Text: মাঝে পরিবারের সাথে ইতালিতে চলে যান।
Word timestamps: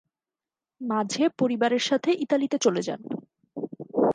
মাঝে 0.81 1.23
পরিবারের 1.39 1.83
সাথে 1.83 2.11
ইতালিতে 2.15 2.57
চলে 2.57 2.81
যান। 2.81 3.01